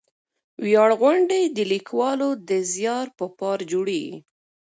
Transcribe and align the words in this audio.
ویاړ 0.63 0.89
غونډې 1.01 1.41
د 1.45 1.57
لیکوالو 1.71 2.29
د 2.49 2.51
زیار 2.73 3.05
په 3.17 3.25
پار 3.39 3.59
جوړېږي. 3.71 4.17